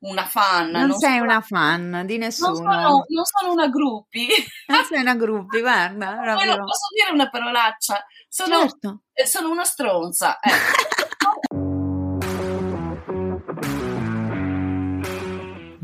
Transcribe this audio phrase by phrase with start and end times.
[0.00, 0.70] una fan.
[0.70, 2.48] Non, non sei sono, una fan di nessuno.
[2.48, 4.28] Non sono, non sono una gruppi.
[4.66, 6.18] Non sei una gruppi, guarda.
[6.22, 6.56] Proprio...
[6.56, 8.04] posso dire una parolaccia?
[8.28, 9.00] Sono, certo.
[9.12, 10.38] eh, sono una stronza.
[10.40, 10.50] Eh.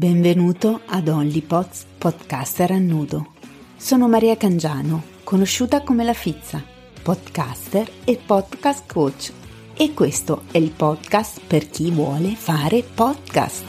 [0.01, 3.35] Benvenuto ad OnlyPods Podcaster a nudo.
[3.77, 6.64] Sono Maria Cangiano, conosciuta come La Fizza,
[7.03, 9.40] podcaster e podcast coach.
[9.81, 13.65] E questo è il podcast per chi vuole fare podcast.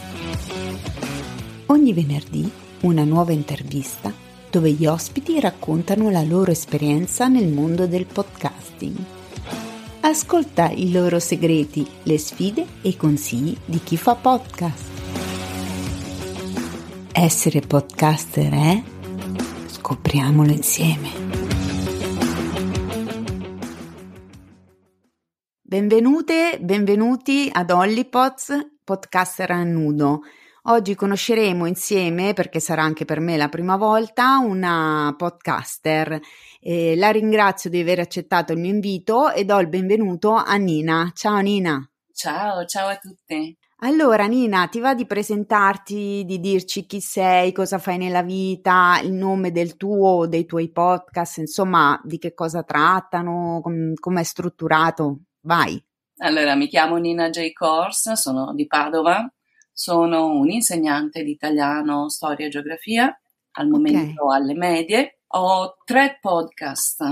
[1.67, 2.51] Ogni venerdì
[2.81, 4.13] una nuova intervista
[4.49, 8.97] dove gli ospiti raccontano la loro esperienza nel mondo del podcasting.
[10.01, 14.89] Ascolta i loro segreti, le sfide e i consigli di chi fa podcast.
[17.13, 18.83] Essere podcaster è?
[19.67, 21.30] Scopriamolo insieme.
[25.71, 30.19] Benvenute, benvenuti ad Hollypods, podcaster a nudo.
[30.63, 36.19] Oggi conosceremo insieme, perché sarà anche per me la prima volta, una podcaster.
[36.59, 41.09] Eh, la ringrazio di aver accettato il mio invito e do il benvenuto a Nina.
[41.15, 41.89] Ciao Nina.
[42.11, 43.55] Ciao, ciao a tutte.
[43.83, 49.13] Allora, Nina, ti va di presentarti, di dirci chi sei, cosa fai nella vita, il
[49.13, 55.21] nome del tuo dei tuoi podcast, insomma, di che cosa trattano, com- com'è strutturato?
[55.41, 55.83] Vai.
[56.17, 57.51] Allora, mi chiamo Nina J.
[57.51, 59.27] Kors, sono di Padova,
[59.71, 63.19] sono un'insegnante di italiano, storia e geografia,
[63.53, 64.39] al momento okay.
[64.39, 65.21] alle medie.
[65.33, 67.03] Ho tre podcast.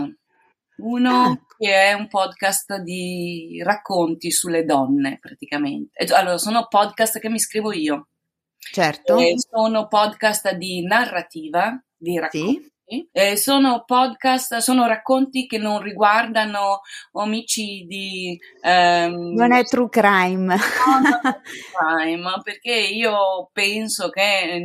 [0.78, 6.06] Uno ah, che è un podcast di racconti sulle donne, praticamente.
[6.14, 8.10] Allora, sono podcast che mi scrivo io.
[8.58, 9.18] Certo.
[9.18, 12.62] E sono podcast di narrativa, di racconti.
[12.62, 12.72] Sì.
[13.12, 18.40] Eh, sono podcast, sono racconti che non riguardano omicidi.
[18.64, 20.56] Ehm, non è true crime.
[20.56, 24.60] No, non è true crime, perché io penso che,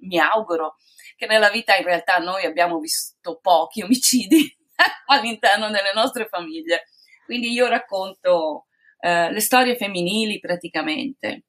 [0.00, 0.76] mi auguro,
[1.16, 4.54] che nella vita in realtà noi abbiamo visto pochi omicidi
[5.06, 6.88] all'interno delle nostre famiglie.
[7.24, 8.66] Quindi io racconto
[8.98, 11.44] eh, le storie femminili praticamente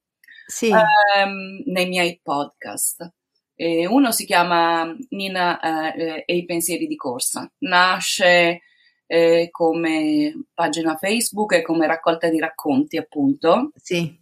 [0.46, 0.70] sì.
[0.70, 3.12] ehm, nei miei podcast.
[3.62, 7.48] E uno si chiama Nina eh, e i pensieri di corsa.
[7.60, 8.62] Nasce
[9.06, 13.70] eh, come pagina Facebook e come raccolta di racconti, appunto.
[13.76, 14.18] Sì.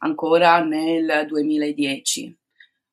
[0.00, 2.36] Ancora nel 2010.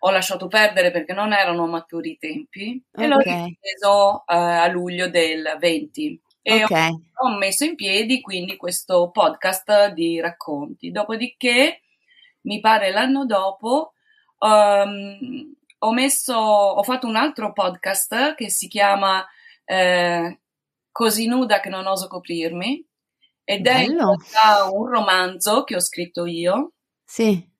[0.00, 3.04] ho lasciato perdere perché non erano maturi i tempi okay.
[3.04, 6.90] e l'ho ripreso uh, a luglio del 20 e okay.
[6.90, 10.90] ho, ho, messo in piedi quindi questo podcast di racconti.
[10.90, 11.82] Dopodiché,
[12.42, 13.92] mi pare l'anno dopo,
[14.38, 19.26] um, ho, messo, ho fatto un altro podcast che si chiama
[19.64, 20.38] eh,
[20.90, 22.84] Così nuda che non oso coprirmi
[23.44, 24.14] ed Bello.
[24.14, 26.72] è un romanzo che ho scritto io.
[27.04, 27.56] Sì.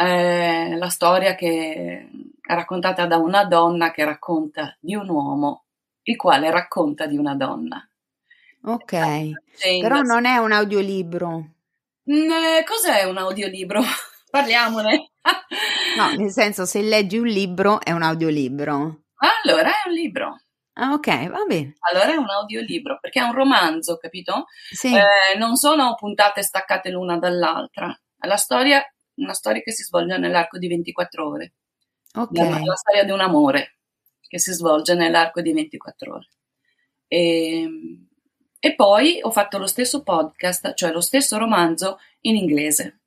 [0.00, 2.08] È la storia che
[2.40, 5.64] è raccontata da una donna che racconta di un uomo,
[6.04, 7.86] il quale racconta di una donna.
[8.62, 9.30] Ok,
[9.80, 11.50] però non è un audiolibro.
[12.04, 13.82] Eh, cos'è un audiolibro?
[14.30, 15.10] Parliamone.
[15.98, 19.02] no, nel senso, se leggi un libro è un audiolibro.
[19.44, 20.40] Allora è un libro.
[20.74, 21.74] Ah, ok, va bene.
[21.90, 24.46] Allora è un audiolibro, perché è un romanzo, capito?
[24.70, 24.94] Sì.
[24.94, 27.94] Eh, non sono puntate staccate l'una dall'altra.
[28.26, 28.82] La storia,
[29.16, 31.52] una storia che si svolge nell'arco di 24 ore.
[32.14, 32.36] Ok.
[32.36, 33.76] È la storia di un amore
[34.26, 36.28] che si svolge nell'arco di 24 ore.
[37.06, 38.08] E, ehm,
[38.58, 43.00] e poi ho fatto lo stesso podcast, cioè lo stesso romanzo in inglese.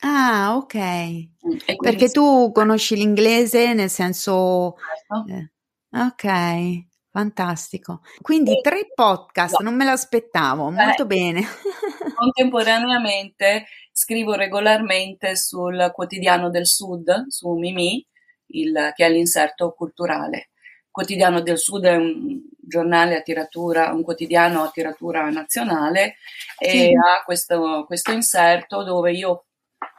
[0.00, 0.76] Ah, ok.
[0.76, 4.76] Mm, perché tu conosci l'inglese nel senso...
[5.08, 5.32] Certo.
[5.32, 6.86] Eh, ok.
[7.10, 8.02] Fantastico.
[8.20, 9.70] Quindi tre podcast, no.
[9.70, 11.42] non me l'aspettavo, molto eh, bene.
[12.14, 13.66] Contemporaneamente
[13.98, 18.06] scrivo regolarmente sul Quotidiano del Sud, su Mimi,
[18.50, 20.50] il, che è l'inserto culturale.
[20.88, 26.14] Quotidiano del Sud è un giornale a tiratura, un quotidiano a tiratura nazionale
[26.58, 29.46] e ha questo, questo inserto dove io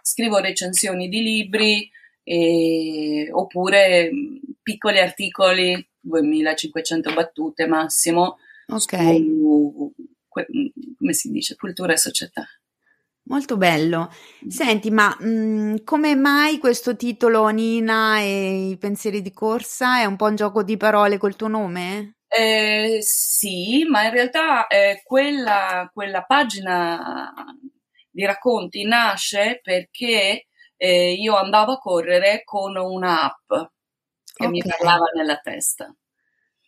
[0.02, 1.92] scrivo recensioni di libri
[2.24, 4.10] e, oppure
[4.63, 8.38] piccoli articoli 2500 battute massimo
[8.68, 8.95] Ok.
[8.95, 9.94] su,
[10.30, 12.48] come si dice, cultura e società.
[13.30, 14.12] Molto bello.
[14.48, 20.06] Senti, ma mh, mm, come mai questo titolo Nina e i pensieri di corsa è
[20.06, 22.16] un po' un gioco di parole col tuo nome?
[22.28, 27.31] Eh, sì, ma in realtà eh, quella, quella, pagina
[28.10, 34.50] di racconti nasce perché eh, io andavo a correre con un'app che okay.
[34.50, 35.94] mi parlava nella testa.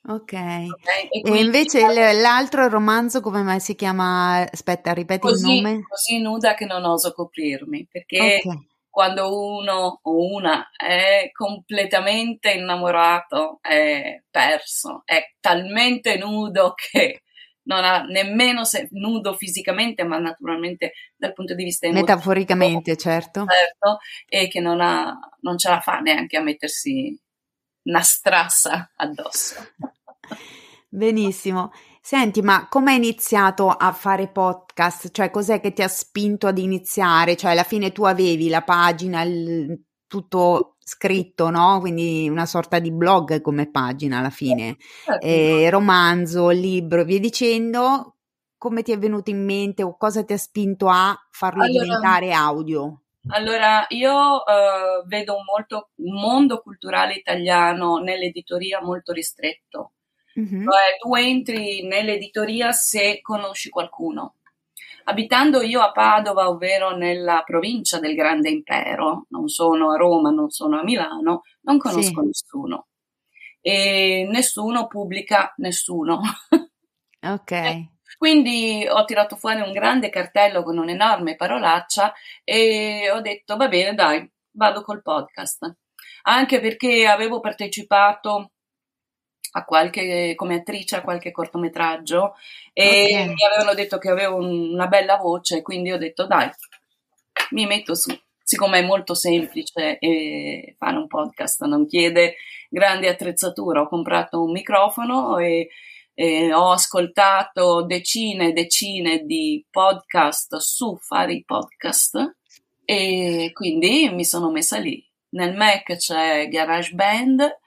[0.08, 0.20] Ok.
[0.20, 0.68] okay?
[1.10, 1.82] E, e invece
[2.20, 4.42] l'altro romanzo come mai si chiama?
[4.42, 5.82] Aspetta, ripeti così, il nome.
[5.88, 8.68] Così nuda che non oso coprirmi, perché okay.
[8.90, 17.22] quando uno o una è completamente innamorato, è perso, è talmente nudo che
[17.64, 22.08] non ha nemmeno se, nudo fisicamente, ma naturalmente dal punto di vista emotivo.
[22.08, 23.46] Metaforicamente, certo.
[23.46, 24.00] certo.
[24.28, 27.16] E che non, ha, non ce la fa neanche a mettersi
[27.84, 29.56] una strassa addosso.
[30.90, 31.72] Benissimo.
[32.02, 35.12] Senti, ma come hai iniziato a fare podcast?
[35.12, 37.38] Cioè, cos'è che ti ha spinto ad iniziare?
[37.38, 41.80] Cioè, alla fine tu avevi la pagina, il, tutto scritto, no?
[41.80, 45.26] Quindi una sorta di blog come pagina alla fine, certo.
[45.26, 48.16] eh, romanzo, libro, via dicendo.
[48.58, 52.32] Come ti è venuto in mente o cosa ti ha spinto a farlo allora, diventare
[52.32, 53.02] audio?
[53.30, 59.94] Allora, io uh, vedo un, molto, un mondo culturale italiano nell'editoria molto ristretto.
[60.40, 60.64] Mm-hmm.
[60.64, 64.36] Cioè, tu entri nell'editoria se conosci qualcuno.
[65.06, 70.50] Abitando io a Padova, ovvero nella provincia del Grande Impero, non sono a Roma, non
[70.50, 72.28] sono a Milano, non conosco sì.
[72.28, 72.88] nessuno.
[73.62, 76.22] E nessuno pubblica nessuno.
[77.24, 77.52] Ok.
[78.18, 82.14] Quindi ho tirato fuori un grande cartello con un'enorme parolaccia
[82.44, 85.76] e ho detto va bene, dai, vado col podcast.
[86.24, 88.52] Anche perché avevo partecipato
[89.54, 92.36] a qualche, come attrice a qualche cortometraggio
[92.74, 93.28] e okay.
[93.28, 96.50] mi avevano detto che avevo una bella voce, quindi ho detto dai,
[97.52, 98.18] mi metto su.
[98.44, 102.36] Siccome è molto semplice e fare un podcast non chiede
[102.70, 105.70] grande attrezzatura, ho comprato un microfono e,
[106.22, 112.36] e ho ascoltato decine e decine di podcast su fare i podcast
[112.86, 115.04] e quindi mi sono messa lì.
[115.30, 117.58] Nel Mac c'è GarageBand.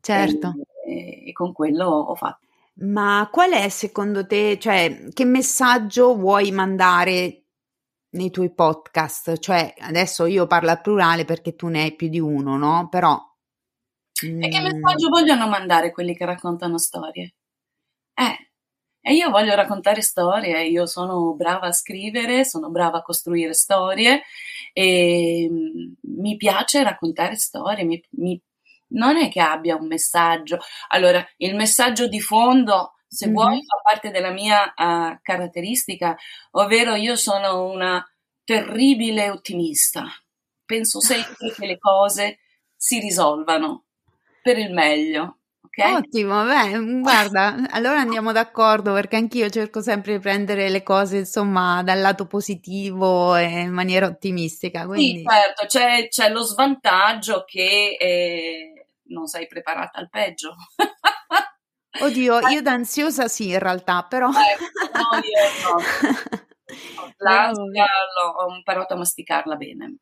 [0.00, 0.54] Certo.
[0.86, 2.46] E, e, con quello ho fatto.
[2.74, 7.46] Ma qual è secondo te, cioè, che messaggio vuoi mandare
[8.10, 9.38] nei tuoi podcast?
[9.38, 12.86] Cioè, adesso io parlo al plurale perché tu ne hai più di uno, no?
[12.88, 13.20] Però...
[14.22, 17.34] E che mm, messaggio vogliono mandare quelli che raccontano storie?
[18.14, 18.50] Eh,
[19.00, 24.22] e io voglio raccontare storie, io sono brava a scrivere, sono brava a costruire storie
[24.72, 28.40] e mm, mi piace raccontare storie, mi, mi
[28.94, 30.58] non è che abbia un messaggio.
[30.88, 33.34] Allora, il messaggio di fondo, se mm-hmm.
[33.34, 36.16] vuoi, fa parte della mia uh, caratteristica,
[36.52, 38.04] ovvero io sono una
[38.44, 40.04] terribile ottimista.
[40.64, 42.38] Penso sempre che le cose
[42.76, 43.84] si risolvano
[44.42, 45.38] per il meglio.
[45.76, 45.94] Okay?
[45.94, 51.18] Ottimo, beh, mm, guarda, allora andiamo d'accordo perché anch'io cerco sempre di prendere le cose
[51.18, 54.86] insomma dal lato positivo e in maniera ottimistica.
[54.86, 55.18] Quindi...
[55.18, 60.54] Sì, certo, c'è, c'è lo svantaggio che eh, non sei preparata al peggio.
[62.00, 64.28] Oddio, io da ansiosa sì, in realtà, però...
[64.28, 66.42] Eh, no, io no.
[67.18, 67.86] L'ansia
[68.36, 69.96] ho imparato a masticarla bene.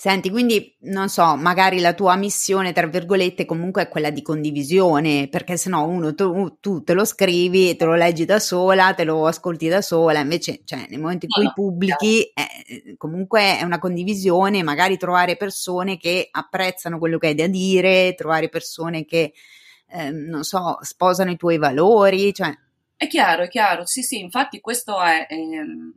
[0.00, 5.28] Senti, quindi non so, magari la tua missione, tra virgolette, comunque è quella di condivisione,
[5.28, 9.04] perché se no uno tu, tu, te lo scrivi, te lo leggi da sola, te
[9.04, 13.62] lo ascolti da sola, invece, cioè, nel momento in cui no, pubblichi, eh, comunque è
[13.62, 19.34] una condivisione, magari trovare persone che apprezzano quello che hai da dire, trovare persone che,
[19.86, 22.58] eh, non so, sposano i tuoi valori, cioè...
[22.96, 25.92] È chiaro, è chiaro, sì, sì, infatti questo è ehm,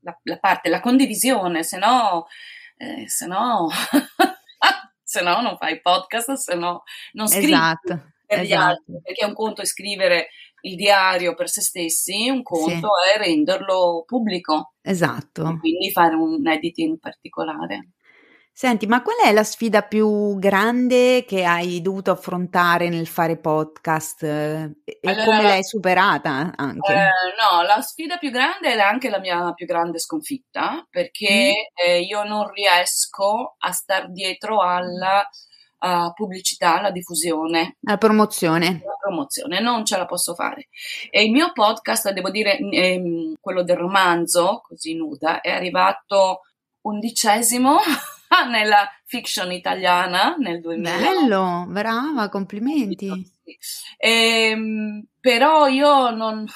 [0.00, 2.26] la, la parte, la condivisione, se no
[2.76, 3.68] eh, se no,
[5.02, 8.62] se no non fai podcast, se no non scrivi esatto, per gli esatto.
[8.62, 10.28] altri, perché un conto è scrivere
[10.62, 13.14] il diario per se stessi, un conto sì.
[13.14, 14.74] è renderlo pubblico.
[14.82, 15.56] Esatto.
[15.60, 17.90] quindi fare un editing particolare.
[18.58, 24.22] Senti, ma qual è la sfida più grande che hai dovuto affrontare nel fare podcast
[24.22, 26.90] e allora, come l'hai superata anche?
[26.90, 26.96] Eh,
[27.36, 31.86] no, la sfida più grande è anche la mia più grande sconfitta perché mm.
[31.86, 35.28] eh, io non riesco a star dietro alla
[35.80, 37.76] uh, pubblicità, alla diffusione.
[37.80, 38.80] La promozione.
[38.82, 40.68] La promozione, non ce la posso fare.
[41.10, 46.40] E il mio podcast, devo dire, ehm, quello del romanzo, così nuda, è arrivato
[46.80, 47.80] undicesimo
[48.50, 50.96] nella fiction italiana nel 2000.
[50.96, 53.34] Bello, brava, complimenti.
[53.96, 56.46] E, ehm, però io non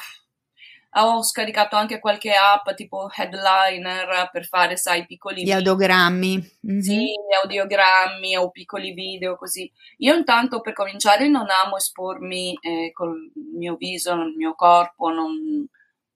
[0.92, 6.58] ho scaricato anche qualche app tipo Headliner per fare, sai, piccoli Gli audiogrammi.
[6.66, 6.80] Mm-hmm.
[6.80, 7.12] Sì,
[7.42, 9.70] audiogrammi o piccoli video così.
[9.98, 15.32] Io intanto per cominciare non amo espormi eh, col mio viso, il mio corpo, non...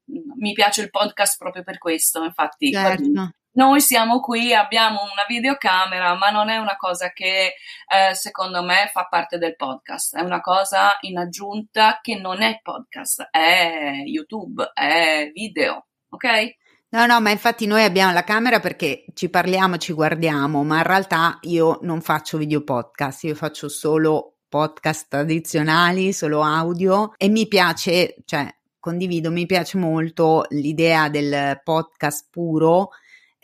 [0.05, 2.73] mi piace il podcast proprio per questo, infatti.
[2.73, 7.55] Certo noi siamo qui, abbiamo una videocamera, ma non è una cosa che
[7.87, 12.61] eh, secondo me fa parte del podcast, è una cosa in aggiunta che non è
[12.63, 16.57] podcast, è YouTube, è video, ok?
[16.91, 20.85] No, no, ma infatti noi abbiamo la camera perché ci parliamo, ci guardiamo, ma in
[20.85, 27.49] realtà io non faccio video podcast, io faccio solo podcast tradizionali, solo audio e mi
[27.49, 32.91] piace, cioè condivido, mi piace molto l'idea del podcast puro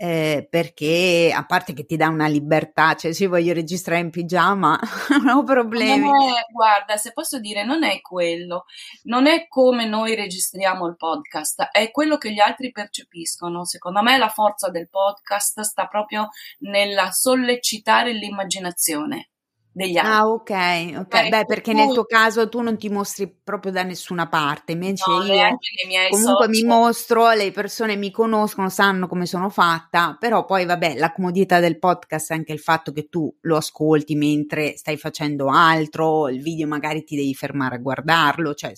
[0.03, 4.81] eh, perché a parte che ti dà una libertà, cioè se voglio registrare in pigiama
[5.23, 6.07] non ho problemi.
[6.07, 8.65] Non è, guarda, se posso dire, non è quello,
[9.03, 13.67] non è come noi registriamo il podcast, è quello che gli altri percepiscono.
[13.67, 16.31] Secondo me la forza del podcast sta proprio
[16.61, 19.29] nella sollecitare l'immaginazione
[19.73, 20.13] degli altri.
[20.13, 21.29] Ah, ok, ok.
[21.29, 25.23] Beh, perché nel tuo caso tu non ti mostri proprio da nessuna parte, invece no,
[25.25, 25.59] io
[26.09, 26.49] comunque social.
[26.49, 31.61] mi mostro, le persone mi conoscono, sanno come sono fatta, però poi vabbè, la comodità
[31.61, 36.43] del podcast è anche il fatto che tu lo ascolti mentre stai facendo altro, il
[36.43, 38.73] video magari ti devi fermare a guardarlo, cioè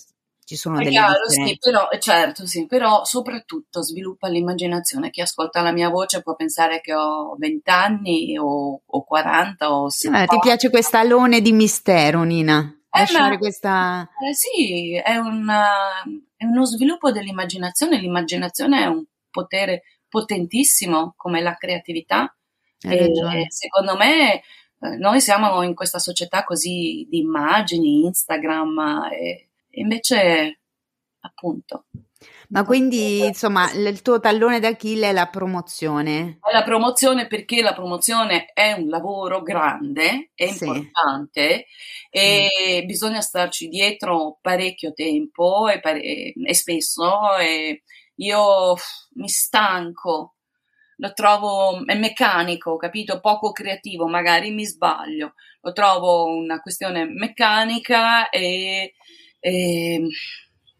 [0.45, 5.09] ci sono è delle chiaro, sì, però, eh, certo, sì, però soprattutto sviluppa l'immaginazione.
[5.09, 9.89] Chi ascolta la mia voce può pensare che ho 20 anni o, o 40 o
[9.89, 10.23] 60.
[10.23, 12.77] Eh, ti piace questa alone di mistero, Nina?
[12.89, 14.07] Lasciare eh, questa...
[14.27, 16.03] Eh, sì, è, una,
[16.35, 17.99] è uno sviluppo dell'immaginazione.
[17.99, 22.35] L'immaginazione è un potere potentissimo come la creatività.
[22.85, 24.41] E, secondo me
[24.83, 30.59] eh, noi siamo in questa società così di immagini, Instagram e invece
[31.21, 31.85] appunto.
[32.49, 36.39] Ma quindi insomma il tuo tallone d'Achille è la promozione?
[36.41, 40.65] È la promozione perché la promozione è un lavoro grande, è sì.
[40.65, 41.65] importante
[42.09, 42.47] e
[42.79, 42.85] sì.
[42.85, 47.83] bisogna starci dietro parecchio tempo e, pare- e spesso e
[48.17, 48.75] io
[49.15, 50.35] mi stanco,
[50.97, 53.19] lo trovo è meccanico, capito?
[53.19, 58.93] Poco creativo, magari mi sbaglio, lo trovo una questione meccanica e
[59.43, 60.07] ehm,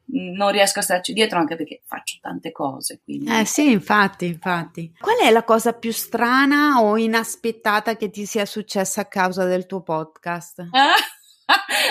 [0.05, 3.01] non riesco a starci dietro anche perché faccio tante cose.
[3.03, 3.32] Quindi.
[3.32, 4.93] Eh sì, infatti, infatti.
[5.00, 9.65] Qual è la cosa più strana o inaspettata che ti sia successa a causa del
[9.65, 10.67] tuo podcast?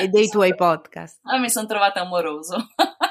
[0.00, 1.20] E dei tuoi podcast?
[1.24, 2.68] Ah, mi sono trovata amoroso.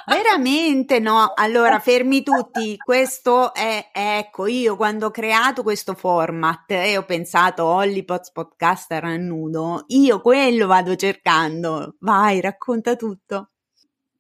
[0.07, 1.31] Veramente no?
[1.35, 2.75] Allora, fermi tutti.
[2.77, 9.15] Questo è, ecco, io quando ho creato questo format e ho pensato Hollypots podcaster a
[9.17, 11.95] nudo, io quello vado cercando.
[11.99, 13.51] Vai, racconta tutto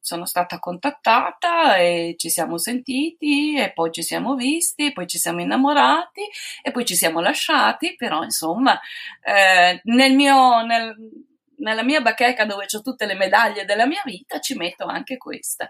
[0.01, 5.19] sono stata contattata e ci siamo sentiti e poi ci siamo visti e poi ci
[5.19, 6.21] siamo innamorati
[6.63, 8.79] e poi ci siamo lasciati, però insomma
[9.23, 10.95] eh, nel mio, nel,
[11.61, 15.69] nella mia bacheca dove ho tutte le medaglie della mia vita ci metto anche questa,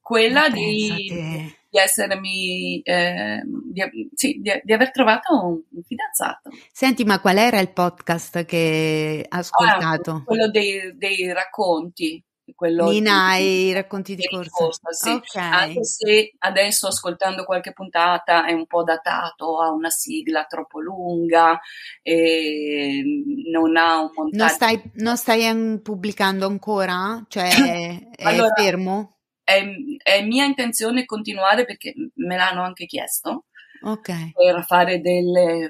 [0.00, 6.50] quella di, di, essermi, eh, di, sì, di, di, aver trovato un, un, fidanzato.
[6.72, 10.10] Senti, ma qual era il podcast che hai ascoltato?
[10.10, 12.22] Ah, quello dei, dei racconti
[12.54, 14.50] quello Nina di, i racconti di corsa.
[14.50, 15.10] corsa sì.
[15.10, 15.50] okay.
[15.50, 21.58] Anche se adesso ascoltando qualche puntata è un po' datato, ha una sigla troppo lunga
[22.02, 23.02] e
[23.50, 24.44] non ha un montaggio.
[24.44, 27.24] Non stai, non stai pubblicando ancora?
[27.28, 27.48] Cioè
[28.16, 29.16] è, allora, fermo?
[29.42, 29.62] È,
[30.02, 33.44] è, mia intenzione continuare perché me l'hanno anche chiesto
[33.82, 34.32] okay.
[34.32, 35.68] per fare delle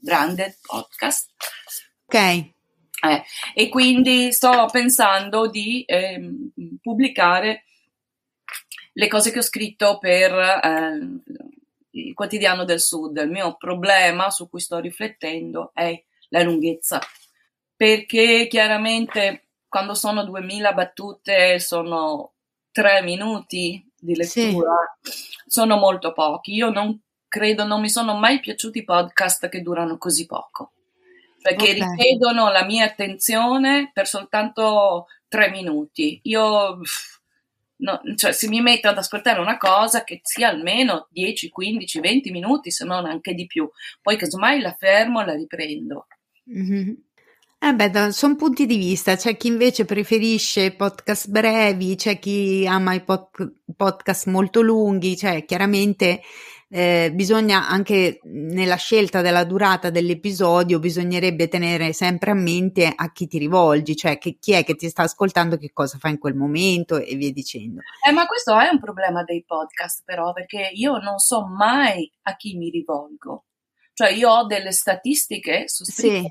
[0.00, 1.30] branded podcast.
[2.06, 2.56] Ok.
[3.00, 3.22] Eh,
[3.54, 6.20] e quindi sto pensando di eh,
[6.82, 7.64] pubblicare
[8.92, 11.20] le cose che ho scritto per eh,
[11.90, 13.16] il quotidiano del Sud.
[13.18, 17.00] Il mio problema su cui sto riflettendo è la lunghezza,
[17.76, 22.32] perché chiaramente quando sono 2000 battute sono
[22.72, 25.22] tre minuti di lettura, sì.
[25.46, 26.54] sono molto pochi.
[26.54, 30.72] Io non credo, non mi sono mai piaciuti i podcast che durano così poco
[31.40, 31.90] perché okay.
[31.90, 36.20] richiedono la mia attenzione per soltanto tre minuti.
[36.24, 36.78] Io,
[37.76, 42.30] no, cioè, se mi metto ad ascoltare una cosa che sia almeno 10, 15, 20
[42.30, 43.68] minuti, se non anche di più,
[44.02, 46.06] poi casomai la fermo e la riprendo.
[46.50, 46.92] Mm-hmm.
[47.60, 52.94] Eh beh, sono punti di vista, c'è chi invece preferisce podcast brevi, c'è chi ama
[52.94, 56.20] i pod- podcast molto lunghi, cioè chiaramente
[56.70, 63.26] eh, bisogna anche nella scelta della durata dell'episodio bisognerebbe tenere sempre a mente a chi
[63.26, 66.34] ti rivolgi, cioè che, chi è che ti sta ascoltando, che cosa fa in quel
[66.34, 67.80] momento e via dicendo.
[68.06, 72.36] Eh, ma questo è un problema dei podcast però, perché io non so mai a
[72.36, 73.44] chi mi rivolgo.
[73.94, 76.30] Cioè io ho delle statistiche su Spreaker,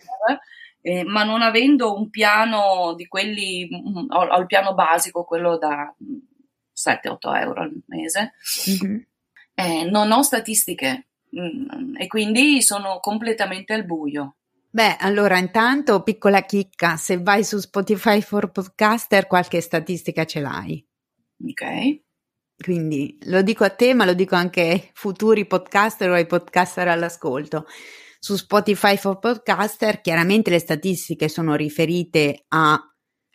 [0.81, 0.89] sì.
[0.89, 5.57] eh, ma non avendo un piano di quelli, mm, ho, ho il piano basico, quello
[5.57, 5.93] da
[6.73, 8.33] 7-8 euro al mese,
[8.69, 9.01] mm-hmm
[9.59, 14.35] eh, non ho statistiche, mm, e quindi sono completamente al buio.
[14.69, 20.85] Beh, allora intanto piccola chicca, se vai su Spotify for Podcaster qualche statistica ce l'hai.
[21.43, 22.01] Ok.
[22.63, 26.87] Quindi lo dico a te, ma lo dico anche ai futuri podcaster o ai podcaster
[26.87, 27.65] all'ascolto.
[28.19, 32.79] Su Spotify for Podcaster chiaramente le statistiche sono riferite a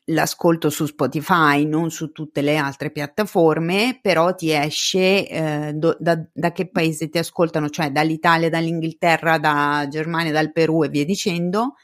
[0.07, 6.21] l'ascolto su Spotify, non su tutte le altre piattaforme, però ti esce eh, do, da,
[6.33, 11.75] da, che paese ti ascoltano, cioè dall'Italia, dall'Inghilterra, da Germania, dal Perù e via dicendo,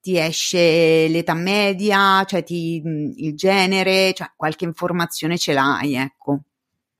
[0.00, 6.40] ti esce l'età media, cioè ti, il genere, cioè qualche informazione ce l'hai, ecco.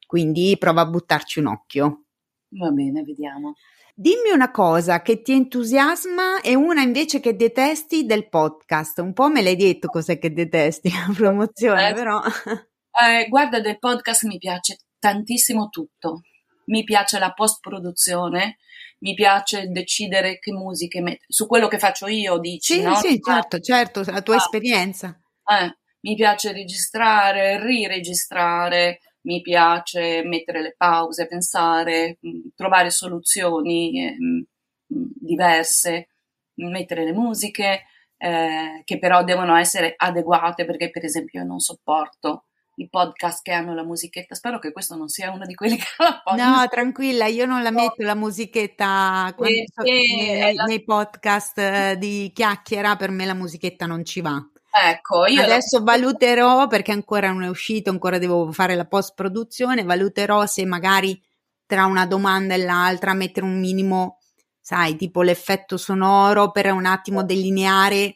[0.06, 2.04] Quindi prova a buttarci un occhio.
[2.50, 3.54] Va bene, vediamo.
[3.94, 9.00] Dimmi una cosa che ti entusiasma e una invece che detesti del podcast.
[9.00, 12.20] Un po' me l'hai detto cos'è che detesti la promozione, eh, però.
[12.24, 16.22] Eh, guarda, del podcast mi piace tantissimo tutto.
[16.66, 18.58] Mi piace la post-produzione,
[19.00, 21.26] mi piace decidere che musiche mettere.
[21.28, 22.94] Su quello che faccio io, dici, sì, no?
[22.94, 25.20] Sì, certo, certo, la tua ah, esperienza.
[25.44, 34.16] Eh, mi piace registrare, riregistrare, mi piace mettere le pause, pensare, mm, trovare soluzioni eh,
[34.20, 34.42] mm,
[34.88, 36.08] diverse,
[36.54, 37.84] mettere le musiche
[38.18, 42.44] eh, che però devono essere adeguate perché per esempio io non sopporto
[42.76, 44.34] i podcast che hanno la musichetta.
[44.34, 47.70] Spero che questo non sia uno di quelli che la No, tranquilla, io non la
[47.70, 50.64] metto la musichetta e, so, nei, la...
[50.64, 54.42] nei, podcast eh, di chiacchiera, per me la musichetta non ci va.
[54.74, 55.84] Ecco, io adesso lo...
[55.84, 61.20] valuterò perché ancora non è uscito, ancora devo fare la post produzione, valuterò se magari
[61.66, 64.18] tra una domanda e l'altra mettere un minimo,
[64.60, 68.14] sai, tipo l'effetto sonoro per un attimo delineare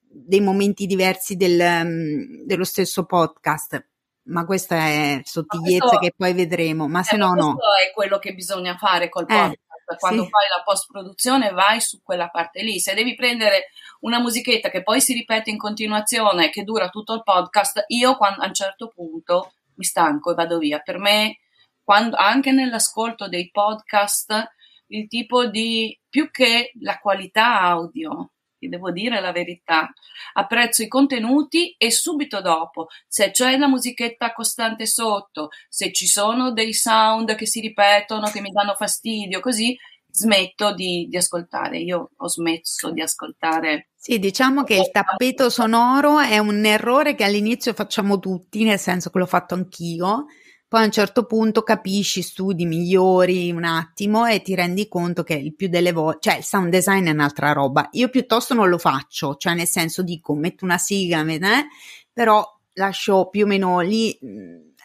[0.00, 3.86] dei momenti diversi del, um, dello stesso podcast.
[4.22, 7.54] Ma questa è sottigliezza questo, che poi vedremo, ma se eh, no no.
[7.54, 9.58] Questo è quello che bisogna fare col eh, podcast.
[9.92, 10.28] Eh, Quando sì.
[10.30, 12.78] fai la post produzione vai su quella parte lì.
[12.80, 13.66] Se devi prendere
[14.00, 18.42] una musichetta che poi si ripete in continuazione, che dura tutto il podcast, io quando,
[18.42, 20.80] a un certo punto mi stanco e vado via.
[20.80, 21.38] Per me,
[21.82, 24.52] quando, anche nell'ascolto dei podcast,
[24.88, 29.90] il tipo di più che la qualità audio, ti devo dire la verità,
[30.34, 36.52] apprezzo i contenuti e subito dopo, se c'è la musichetta costante sotto, se ci sono
[36.52, 39.76] dei sound che si ripetono, che mi danno fastidio, così
[40.10, 41.78] smetto di, di, ascoltare.
[41.78, 43.88] Io ho smesso di ascoltare.
[43.96, 49.10] Sì, diciamo che il tappeto sonoro è un errore che all'inizio facciamo tutti, nel senso
[49.10, 50.26] che l'ho fatto anch'io.
[50.70, 55.34] Poi a un certo punto capisci, studi, migliori un attimo e ti rendi conto che
[55.34, 57.88] il più delle volte, cioè il sound design è un'altra roba.
[57.92, 61.66] Io piuttosto non lo faccio, cioè nel senso dico metto una sigla, eh,
[62.12, 64.16] però lascio più o meno lì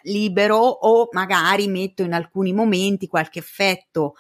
[0.06, 4.16] libero o magari metto in alcuni momenti qualche effetto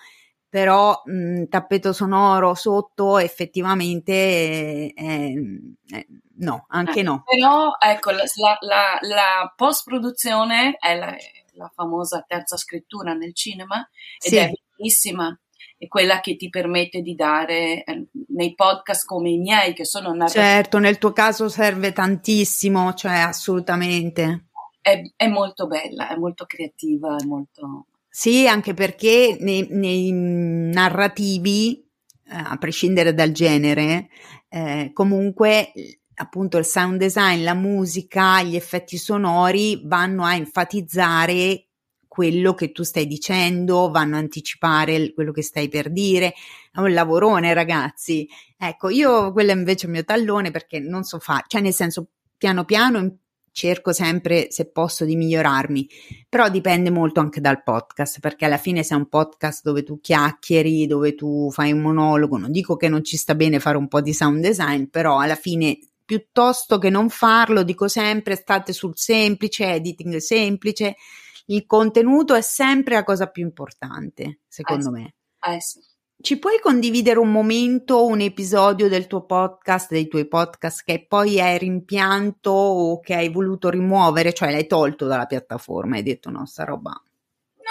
[0.55, 7.23] però mh, tappeto sonoro sotto effettivamente eh, eh, no, anche eh, no.
[7.25, 8.23] Però ecco, la,
[8.61, 11.13] la, la post produzione è la,
[11.55, 13.85] la, famosa terza scrittura nel cinema
[14.17, 14.37] ed sì.
[14.37, 15.37] è bellissima.
[15.77, 20.13] È quella che ti permette di dare eh, nei podcast come i miei, che sono
[20.13, 20.41] narrativi.
[20.41, 24.45] Certo, nel tuo caso serve tantissimo, cioè assolutamente.
[24.79, 27.87] È, è molto bella, è molto creativa, è molto,
[28.17, 31.86] sì, anche perché nei, nei narrativi,
[32.30, 34.08] eh, a prescindere dal genere,
[34.47, 35.73] eh, comunque
[36.13, 41.71] appunto il sound design, la musica, gli effetti sonori vanno a enfatizzare
[42.08, 46.36] quello che tu stai dicendo, vanno a anticipare quello che stai per dire.
[46.71, 48.25] È un lavorone, ragazzi.
[48.58, 52.12] Ecco, io quello è invece il mio tallone perché non so fare, cioè nel senso
[52.38, 53.17] piano piano
[53.55, 55.89] cerco sempre se posso di migliorarmi,
[56.27, 60.01] però dipende molto anche dal podcast, perché alla fine se è un podcast dove tu
[60.01, 63.87] chiacchieri, dove tu fai un monologo, non dico che non ci sta bene fare un
[63.87, 68.97] po' di sound design, però alla fine piuttosto che non farlo, dico sempre state sul
[68.97, 70.97] semplice, editing semplice,
[71.45, 75.15] il contenuto è sempre la cosa più importante, secondo eh me.
[75.47, 75.79] Eh sì.
[76.21, 81.39] Ci puoi condividere un momento, un episodio del tuo podcast, dei tuoi podcast che poi
[81.39, 86.45] hai rimpianto o che hai voluto rimuovere, cioè l'hai tolto dalla piattaforma hai detto no,
[86.45, 86.99] sta roba.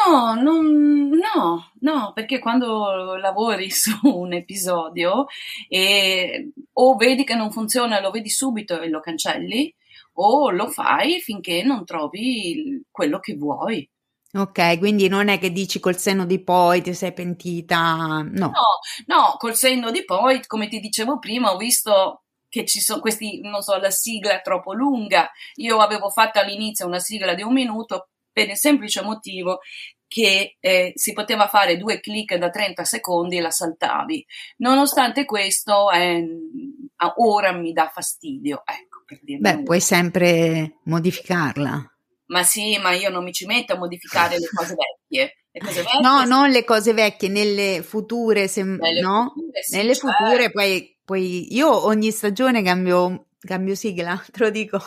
[0.06, 5.26] No, non, no, no, perché quando lavori su un episodio
[5.68, 9.74] e o vedi che non funziona, lo vedi subito e lo cancelli,
[10.14, 13.88] o lo fai finché non trovi quello che vuoi.
[14.34, 18.46] Ok, quindi non è che dici col senno di poi ti sei pentita, no.
[18.46, 18.52] No,
[19.06, 23.40] no, col senno di poi, come ti dicevo prima, ho visto che ci sono questi,
[23.40, 25.30] non so, la sigla è troppo lunga.
[25.56, 29.60] Io avevo fatto all'inizio una sigla di un minuto, per il semplice motivo
[30.08, 34.26] che eh, si poteva fare due clic da 30 secondi e la saltavi.
[34.58, 36.24] Nonostante questo, eh,
[37.16, 38.62] ora mi dà fastidio.
[38.64, 41.93] Ecco, per Beh, puoi sempre modificarla.
[42.26, 45.36] Ma sì, ma io non mi ci metto a modificare le cose vecchie.
[45.50, 46.28] Le cose vecchie no, sì.
[46.28, 49.32] non le cose vecchie, nelle future, se, nelle no?
[49.34, 50.24] Future, sì, nelle certo.
[50.24, 54.78] future poi, poi, io ogni stagione cambio, cambio sigla, te lo dico.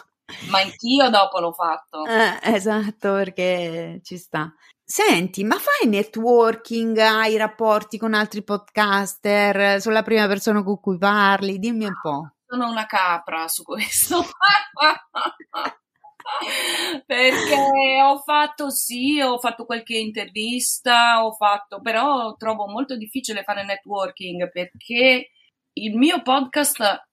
[0.50, 2.06] Ma anch'io dopo l'ho fatto.
[2.06, 4.54] Eh, esatto, perché ci sta.
[4.84, 9.82] Senti, ma fai networking, hai rapporti con altri podcaster?
[9.82, 11.60] Sono la prima persona con cui parli?
[11.60, 12.32] Dimmi un po'.
[12.46, 14.24] Sono una capra su questo.
[17.06, 23.64] perché ho fatto sì, ho fatto qualche intervista, ho fatto, però trovo molto difficile fare
[23.64, 25.32] networking perché
[25.74, 27.06] il mio podcast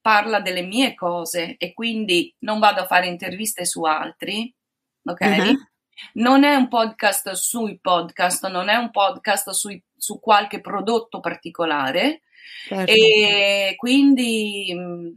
[0.00, 4.52] parla delle mie cose e quindi non vado a fare interviste su altri,
[5.04, 5.20] ok?
[5.20, 5.56] Uh-huh.
[6.14, 12.22] Non è un podcast sui podcast, non è un podcast sui, su qualche prodotto particolare
[12.66, 12.90] certo.
[12.90, 15.10] e quindi mm,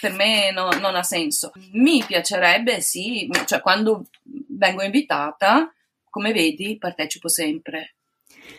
[0.00, 1.52] per me no, non ha senso.
[1.72, 4.06] Mi piacerebbe, sì, cioè quando
[4.48, 5.72] vengo invitata,
[6.08, 7.94] come vedi, partecipo sempre.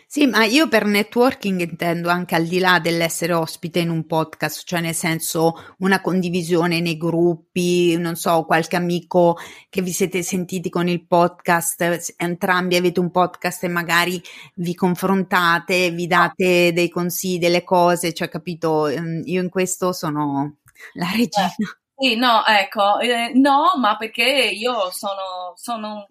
[0.06, 4.64] Sì, ma io per networking intendo anche al di là dell'essere ospite in un podcast,
[4.64, 9.36] cioè nel senso una condivisione nei gruppi, non so, qualche amico
[9.68, 14.20] che vi siete sentiti con il podcast, entrambi avete un podcast e magari
[14.56, 20.56] vi confrontate, vi date dei consigli, delle cose, cioè capito, ehm, io in questo sono
[20.94, 21.46] la regina.
[21.46, 26.06] Eh, sì, no, ecco, eh, no, ma perché io sono, sono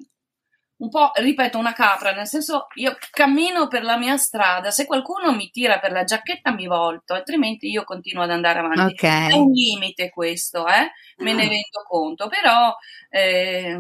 [0.80, 5.34] un po', ripeto, una capra, nel senso io cammino per la mia strada, se qualcuno
[5.34, 8.94] mi tira per la giacchetta mi volto, altrimenti io continuo ad andare avanti.
[8.94, 9.32] Okay.
[9.32, 10.92] È un limite questo, eh?
[11.18, 11.48] me ne ah.
[11.48, 12.74] rendo conto, però
[13.10, 13.78] eh,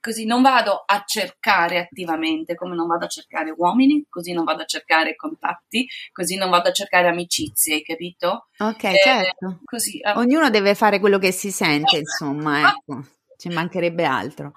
[0.00, 4.62] così non vado a cercare attivamente, come non vado a cercare uomini, così non vado
[4.62, 8.48] a cercare contatti, così non vado a cercare amicizie, hai capito?
[8.58, 9.60] Ok, eh, certo.
[9.64, 10.12] Così, eh.
[10.12, 13.04] Ognuno deve fare quello che si sente, insomma, ecco,
[13.36, 14.52] ci mancherebbe altro.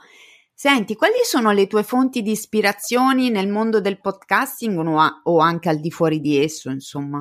[0.54, 5.40] Senti, quali sono le tue fonti di ispirazioni nel mondo del podcasting o, a- o
[5.40, 7.20] anche al di fuori di esso, insomma?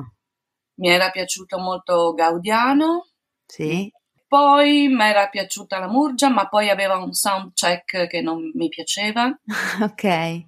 [0.75, 3.07] Mi era piaciuto molto Gaudiano.
[3.45, 3.91] Sì.
[4.33, 9.31] Poi mi era piaciuta la Murgia, ma poi aveva un soundcheck che non mi piaceva.
[9.79, 10.45] ok.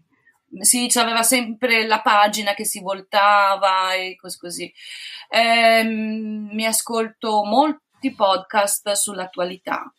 [0.61, 4.73] Sì, c'aveva sempre la pagina che si voltava e così così.
[5.29, 9.93] Ehm, mi ascolto molti podcast sull'attualità.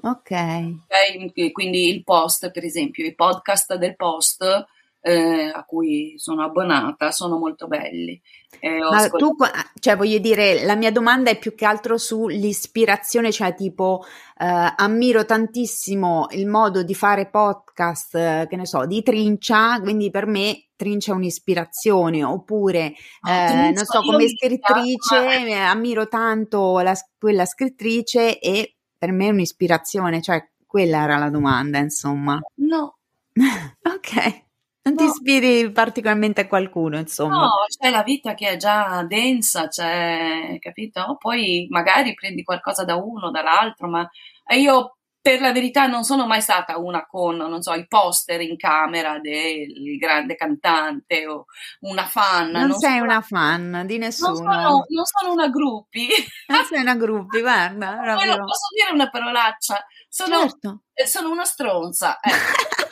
[0.00, 0.30] Ok.
[0.30, 1.52] okay.
[1.52, 4.64] Quindi il post, per esempio, i podcast del post
[5.06, 8.20] eh, a cui sono abbonata sono molto belli.
[8.58, 9.36] Eh, Ma ascolt- tu,
[9.78, 14.04] cioè voglio dire, la mia domanda è più che altro sull'ispirazione, cioè tipo
[14.36, 20.10] eh, ammiro tantissimo il modo di fare podcast, eh, che ne so, di Trincia, quindi
[20.10, 25.70] per me Trincia è un'ispirazione, oppure ah, eh, non so, come scrittrice ma...
[25.70, 31.78] ammiro tanto la, quella scrittrice e per me è un'ispirazione, cioè quella era la domanda,
[31.78, 32.40] insomma.
[32.54, 32.96] No.
[33.36, 34.45] ok.
[34.86, 35.00] Non no.
[35.00, 37.40] ti ispiri particolarmente a qualcuno, insomma.
[37.40, 41.16] No, c'è la vita che è già densa, c'è, capito?
[41.18, 44.08] Poi magari prendi qualcosa da uno, dall'altro, ma
[44.54, 48.56] io per la verità non sono mai stata una con, non so, i poster in
[48.56, 51.46] camera del grande cantante o
[51.80, 52.52] una fan.
[52.52, 54.34] Non, non sei una fan di nessuno.
[54.34, 56.06] Non sono, non sono una gruppi.
[56.46, 57.98] Non sei una gruppi, guarda.
[58.00, 58.36] Proprio...
[58.36, 59.84] Posso dire una parolaccia?
[60.08, 60.82] Sono, certo.
[61.06, 62.20] Sono una stronza.
[62.20, 62.30] Eh.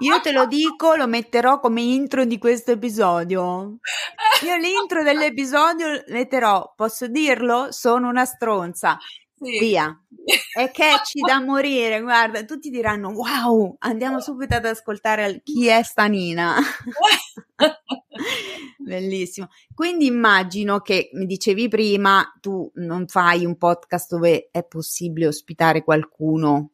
[0.00, 3.78] Io te lo dico, lo metterò come intro di questo episodio.
[4.44, 7.68] Io l'intro dell'episodio metterò, posso dirlo?
[7.70, 8.98] Sono una stronza.
[9.36, 9.58] Sì.
[9.58, 9.98] Via.
[10.54, 16.56] È catchy da morire, guarda, tutti diranno wow, andiamo subito ad ascoltare chi è Stanina.
[18.78, 19.48] Bellissimo.
[19.74, 25.82] Quindi immagino che mi dicevi prima, tu non fai un podcast dove è possibile ospitare
[25.82, 26.70] qualcuno.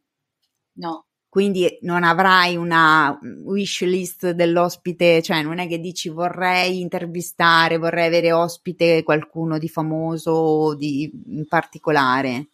[0.74, 1.06] No.
[1.30, 8.08] Quindi non avrai una wish list dell'ospite, cioè non è che dici vorrei intervistare, vorrei
[8.08, 12.48] avere ospite qualcuno di famoso o di in particolare.